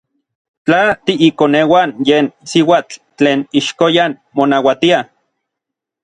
[0.65, 4.99] Tla tiikoneuan yen siuatl tlen ixkoyan monauatia.